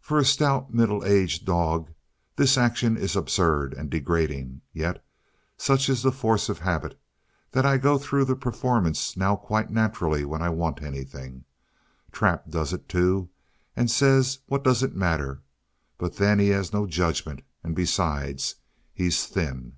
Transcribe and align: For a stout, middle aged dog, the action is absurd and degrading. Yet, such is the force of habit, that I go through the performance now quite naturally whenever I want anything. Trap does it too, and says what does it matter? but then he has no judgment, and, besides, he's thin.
For 0.00 0.20
a 0.20 0.24
stout, 0.24 0.72
middle 0.72 1.04
aged 1.04 1.44
dog, 1.44 1.90
the 2.36 2.54
action 2.56 2.96
is 2.96 3.16
absurd 3.16 3.74
and 3.74 3.90
degrading. 3.90 4.60
Yet, 4.72 5.04
such 5.56 5.88
is 5.88 6.00
the 6.00 6.12
force 6.12 6.48
of 6.48 6.60
habit, 6.60 6.96
that 7.50 7.66
I 7.66 7.76
go 7.76 7.98
through 7.98 8.26
the 8.26 8.36
performance 8.36 9.16
now 9.16 9.34
quite 9.34 9.68
naturally 9.68 10.24
whenever 10.24 10.46
I 10.46 10.54
want 10.54 10.80
anything. 10.80 11.44
Trap 12.12 12.48
does 12.50 12.72
it 12.72 12.88
too, 12.88 13.30
and 13.74 13.90
says 13.90 14.38
what 14.46 14.62
does 14.62 14.84
it 14.84 14.94
matter? 14.94 15.42
but 15.98 16.18
then 16.18 16.38
he 16.38 16.50
has 16.50 16.72
no 16.72 16.86
judgment, 16.86 17.42
and, 17.64 17.74
besides, 17.74 18.54
he's 18.94 19.26
thin. 19.26 19.72